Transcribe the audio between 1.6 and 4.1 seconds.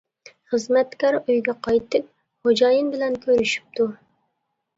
قايتىپ خوجايىن بىلەن كۆرۈشۈپتۇ.